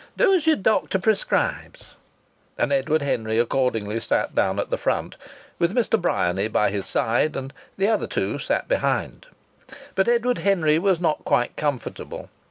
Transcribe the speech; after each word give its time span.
Do 0.17 0.33
as 0.33 0.47
your 0.47 0.55
doctor 0.55 0.97
prescribes." 0.97 1.93
And 2.57 2.73
Edward 2.73 3.03
Henry 3.03 3.37
accordingly 3.37 3.99
sat 3.99 4.33
down 4.33 4.57
at 4.59 4.71
the 4.71 4.77
front, 4.79 5.15
with 5.59 5.75
Mr. 5.75 6.01
Bryany 6.01 6.47
by 6.47 6.71
his 6.71 6.87
side, 6.87 7.35
and 7.35 7.53
the 7.77 7.87
other 7.87 8.07
two 8.07 8.39
sat 8.39 8.67
behind. 8.67 9.27
But 9.93 10.07
Edward 10.07 10.39
Henry 10.39 10.79
was 10.79 10.99
not 10.99 11.23
quite 11.23 11.55
comfortable. 11.55 12.31